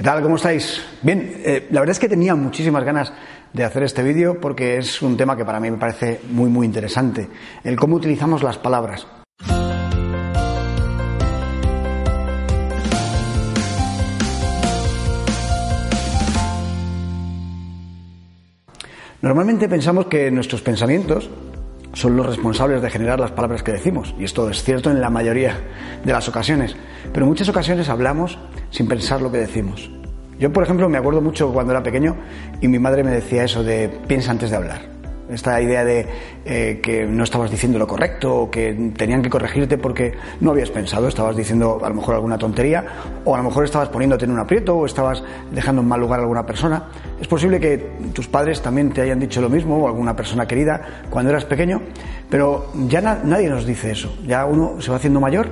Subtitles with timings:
[0.00, 0.22] ¿Qué tal?
[0.22, 0.82] ¿Cómo estáis?
[1.02, 3.12] Bien, eh, la verdad es que tenía muchísimas ganas
[3.52, 6.66] de hacer este vídeo porque es un tema que para mí me parece muy muy
[6.66, 7.28] interesante,
[7.62, 9.06] el cómo utilizamos las palabras.
[19.20, 21.28] Normalmente pensamos que nuestros pensamientos
[21.92, 25.10] son los responsables de generar las palabras que decimos, y esto es cierto en la
[25.10, 25.58] mayoría
[26.04, 26.76] de las ocasiones,
[27.12, 28.38] pero en muchas ocasiones hablamos
[28.70, 29.90] sin pensar lo que decimos.
[30.38, 32.16] Yo, por ejemplo, me acuerdo mucho cuando era pequeño
[32.60, 34.99] y mi madre me decía eso de piensa antes de hablar
[35.32, 36.06] esta idea de
[36.44, 40.70] eh, que no estabas diciendo lo correcto o que tenían que corregirte porque no habías
[40.70, 42.84] pensado, estabas diciendo a lo mejor alguna tontería
[43.24, 46.20] o a lo mejor estabas poniéndote en un aprieto o estabas dejando en mal lugar
[46.20, 46.84] a alguna persona.
[47.20, 47.78] Es posible que
[48.12, 51.82] tus padres también te hayan dicho lo mismo o alguna persona querida cuando eras pequeño,
[52.28, 54.16] pero ya nadie nos dice eso.
[54.26, 55.48] Ya uno se va haciendo mayor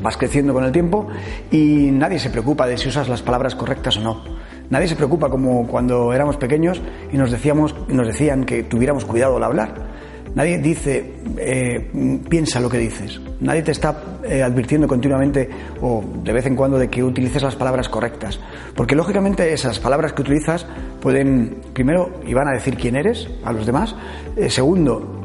[0.00, 1.08] vas creciendo con el tiempo
[1.50, 4.24] y nadie se preocupa de si usas las palabras correctas o no.
[4.70, 6.80] Nadie se preocupa como cuando éramos pequeños
[7.12, 9.92] y nos, decíamos, nos decían que tuviéramos cuidado al hablar.
[10.34, 11.90] Nadie dice, eh,
[12.28, 13.20] piensa lo que dices.
[13.40, 15.48] Nadie te está eh, advirtiendo continuamente
[15.82, 18.40] o de vez en cuando de que utilices las palabras correctas.
[18.74, 20.66] Porque lógicamente esas palabras que utilizas
[21.02, 23.94] pueden, primero, y van a decir quién eres a los demás.
[24.34, 25.20] Eh, segundo,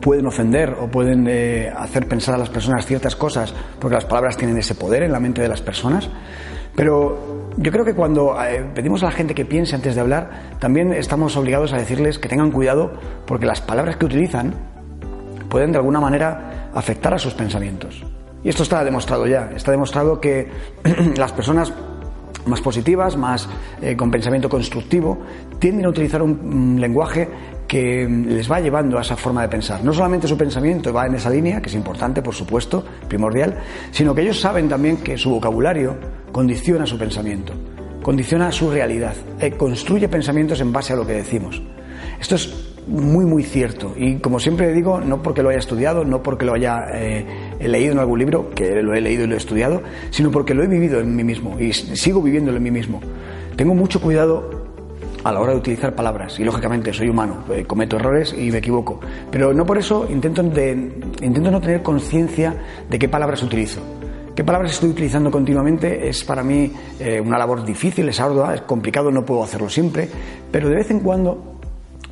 [0.00, 1.28] pueden ofender o pueden
[1.76, 5.20] hacer pensar a las personas ciertas cosas porque las palabras tienen ese poder en la
[5.20, 6.08] mente de las personas.
[6.74, 10.30] Pero yo creo que cuando eh, pedimos a la gente que piense antes de hablar,
[10.60, 12.92] también estamos obligados a decirles que tengan cuidado
[13.26, 14.54] porque las palabras que utilizan
[15.48, 18.04] pueden de alguna manera afectar a sus pensamientos.
[18.44, 19.50] Y esto está demostrado ya.
[19.54, 20.48] Está demostrado que
[21.16, 21.72] las personas
[22.46, 23.48] más positivas, más
[23.82, 25.18] eh, con pensamiento constructivo,
[25.58, 27.28] tienden a utilizar un lenguaje
[27.68, 29.84] que les va llevando a esa forma de pensar.
[29.84, 33.58] No solamente su pensamiento va en esa línea, que es importante, por supuesto, primordial,
[33.90, 35.96] sino que ellos saben también que su vocabulario
[36.32, 37.52] condiciona su pensamiento,
[38.02, 41.62] condiciona su realidad, eh, construye pensamientos en base a lo que decimos.
[42.18, 43.92] Esto es muy, muy cierto.
[43.96, 47.26] Y como siempre digo, no porque lo haya estudiado, no porque lo haya eh,
[47.60, 50.64] leído en algún libro, que lo he leído y lo he estudiado, sino porque lo
[50.64, 53.00] he vivido en mí mismo y sigo viviéndolo en mí mismo.
[53.56, 54.57] Tengo mucho cuidado
[55.24, 56.38] a la hora de utilizar palabras.
[56.38, 59.00] Y lógicamente soy humano, eh, cometo errores y me equivoco.
[59.30, 62.54] Pero no por eso intento, intento no tener conciencia
[62.88, 63.80] de qué palabras utilizo.
[64.34, 66.08] ¿Qué palabras estoy utilizando continuamente?
[66.08, 70.08] Es para mí eh, una labor difícil, es ardua, es complicado, no puedo hacerlo siempre,
[70.52, 71.57] pero de vez en cuando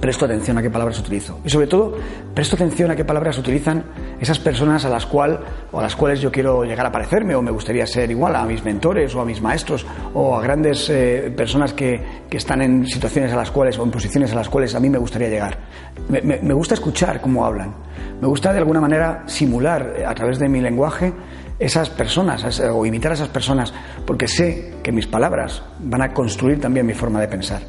[0.00, 1.40] presto atención a qué palabras utilizo.
[1.44, 1.96] Y sobre todo,
[2.34, 3.84] presto atención a qué palabras utilizan
[4.20, 7.42] esas personas a las, cual, o a las cuales yo quiero llegar a parecerme o
[7.42, 11.32] me gustaría ser igual a mis mentores o a mis maestros o a grandes eh,
[11.36, 14.74] personas que, que, están en situaciones a las cuales o en posiciones a las cuales
[14.74, 15.58] a mí me gustaría llegar.
[16.08, 17.74] Me, me gusta escuchar cómo hablan.
[18.20, 21.12] Me gusta de alguna manera simular eh, a través de mi lenguaje
[21.58, 23.72] esas personas o imitar a esas personas
[24.04, 27.62] porque sé que mis palabras van a construir también mi forma de pensar.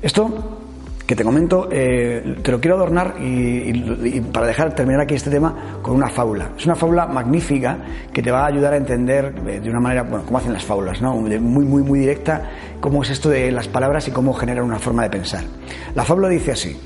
[0.00, 0.61] Esto
[1.12, 5.78] que te comento, eh, te lo quiero adornar y, para dejar terminar aquí este tema
[5.82, 6.52] con una fábula.
[6.56, 7.76] Es una fábula magnífica
[8.10, 10.64] que te va a ayudar a entender eh, de una manera, bueno, cómo hacen las
[10.64, 11.14] fábulas, ¿no?
[11.16, 12.48] Muy, muy, muy directa,
[12.80, 15.44] cómo es esto de las palabras y cómo generan una forma de pensar.
[15.94, 16.80] La fábula dice así.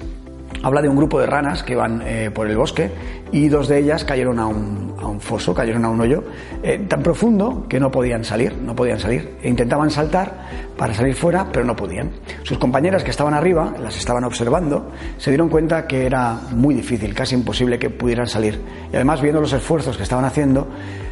[0.63, 2.91] Habla de un grupo de ranas que van eh, por el bosque
[3.33, 6.25] y dos de ellas cayeron a un, a un foso, cayeron a un hoyo
[6.89, 9.37] tan profundo que no podían salir, no podían salir.
[9.43, 10.47] E intentaban saltar
[10.77, 12.11] para salir fuera, pero no podían.
[12.43, 17.15] Sus compañeras que estaban arriba, las estaban observando, se dieron cuenta que era muy difícil,
[17.15, 18.61] casi imposible que pudieran salir.
[18.93, 20.69] Y además, viendo los esfuerzos que estaban haciendo,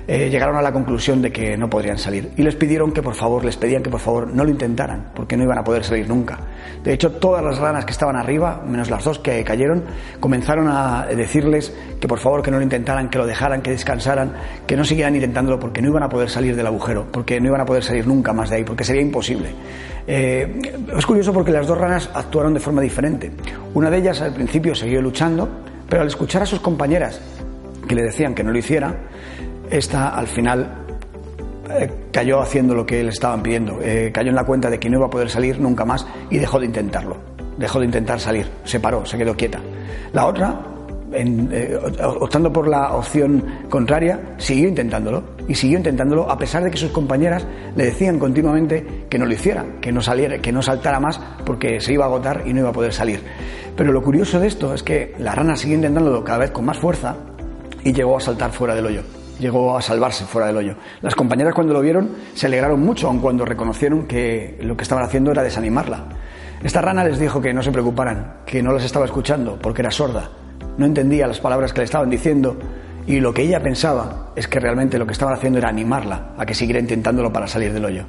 [0.07, 2.31] eh, llegaron a la conclusión de que no podrían salir.
[2.37, 5.37] Y les pidieron que por favor, les pedían que por favor no lo intentaran, porque
[5.37, 6.39] no iban a poder salir nunca.
[6.83, 9.85] De hecho, todas las ranas que estaban arriba, menos las dos que cayeron,
[10.21, 14.35] comenzaron a decirles que por favor que no lo intentaran, que lo dejaran, que descansaran,
[14.67, 17.63] que no siguieran intentándolo porque no iban a poder salir del agujero, porque no iban
[17.63, 19.49] a poder salir nunca más de ahí, porque sería imposible.
[20.07, 20.61] Eh,
[20.97, 23.33] es curioso porque las dos ranas actuaron de forma diferente.
[23.73, 25.49] Una de ellas al principio siguió luchando,
[25.89, 27.21] pero al escuchar a sus compañeras
[27.89, 28.95] que le decían que no lo hiciera,
[29.79, 30.85] esta al final
[31.71, 34.89] eh, cayó haciendo lo que le estaban pidiendo, eh, cayó en la cuenta de que
[34.89, 37.17] no iba a poder salir nunca más y dejó de intentarlo,
[37.59, 39.61] dejó de intentar salir, se paró, se quedó quieta.
[40.13, 40.61] La otra,
[41.13, 46.77] eh, optando por la opción contraria, siguió intentándolo y siguió intentándolo a pesar de que
[46.77, 47.45] sus compañeras
[47.75, 51.81] le decían continuamente que no lo hiciera, que no saliera, que no saltara más porque
[51.81, 53.21] se iba a agotar y no iba a poder salir.
[53.77, 56.79] Pero lo curioso de esto es que la rana siguió intentándolo cada vez con más
[56.79, 57.17] fuerza
[57.83, 60.77] y llegó a saltar fuera del hoyo llegó a salvarse fuera del hoyo.
[61.03, 65.05] Las compañeras cuando lo vieron se alegraron mucho, aun cuando reconocieron que lo que estaban
[65.05, 66.05] haciendo era desanimarla.
[66.63, 69.91] Esta rana les dijo que no se preocuparan, que no las estaba escuchando porque era
[69.91, 70.31] sorda,
[70.79, 72.57] no entendía las palabras que le estaban diciendo
[73.07, 76.47] y lo que ella pensaba es que realmente lo que estaban haciendo era animarla a
[76.47, 78.05] que siguiera intentándolo para salir del hoyo.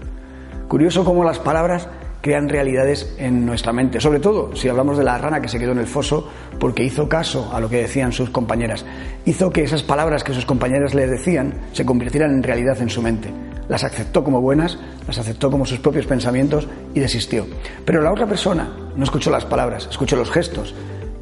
[0.67, 1.89] Curioso cómo las palabras
[2.25, 5.73] crean realidades en nuestra mente, sobre todo si hablamos de la rana que se quedó
[5.73, 6.27] en el foso
[6.59, 8.83] porque hizo caso a lo que decían sus compañeras,
[9.25, 13.03] hizo que esas palabras que sus compañeras le decían se convirtieran en realidad en su
[13.03, 13.29] mente.
[13.67, 17.45] Las aceptó como buenas, las aceptó como sus propios pensamientos y desistió.
[17.85, 20.73] Pero la otra persona no escuchó las palabras, escuchó los gestos,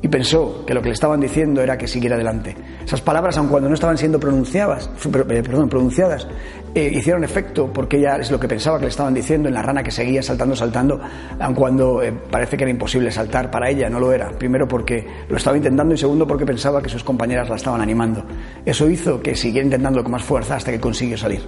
[0.03, 2.53] y pensó que lo que le estaban diciendo era que siguiera adelante.
[2.85, 6.27] Esas palabras, aun cuando no estaban siendo pronunciadas, eh,
[6.75, 9.61] eh, hicieron efecto porque ella es lo que pensaba que le estaban diciendo en la
[9.61, 10.99] rana que seguía saltando, saltando,
[11.39, 14.29] aun cuando eh, parece que era imposible saltar para ella, no lo era.
[14.37, 18.25] Primero porque lo estaba intentando y segundo porque pensaba que sus compañeras la estaban animando.
[18.65, 21.47] Eso hizo que siguiera intentándolo con más fuerza hasta que consiguió salir.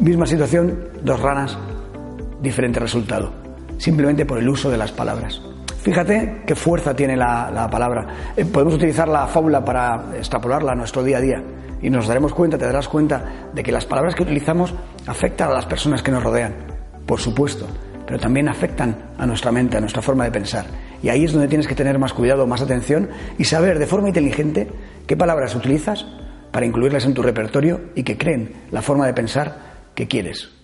[0.00, 1.58] Misma situación, dos ranas,
[2.40, 3.34] diferente resultado,
[3.76, 5.42] simplemente por el uso de las palabras.
[5.82, 8.06] Fíjate qué fuerza tiene la, palabra.
[8.36, 11.42] Eh, podemos utilizar la fábula para extrapolarla a nuestro día a día
[11.82, 14.72] y nos daremos cuenta, te darás cuenta de que las palabras que utilizamos
[15.08, 16.54] afectan a las personas que nos rodean,
[17.04, 17.66] por supuesto,
[18.06, 20.66] pero también afectan a nuestra mente, a nuestra forma de pensar.
[21.02, 24.06] Y ahí es donde tienes que tener más cuidado, más atención y saber de forma
[24.06, 24.68] inteligente
[25.08, 26.06] qué palabras utilizas
[26.52, 29.56] para incluirlas en tu repertorio y que creen la forma de pensar
[29.96, 30.61] que quieres.